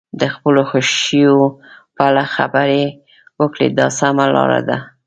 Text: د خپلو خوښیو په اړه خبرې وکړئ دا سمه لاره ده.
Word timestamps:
د 0.19 0.21
خپلو 0.33 0.61
خوښیو 0.69 1.39
په 1.95 2.01
اړه 2.09 2.23
خبرې 2.35 2.83
وکړئ 3.39 3.69
دا 3.79 3.87
سمه 3.99 4.25
لاره 4.35 4.61
ده. 4.69 4.77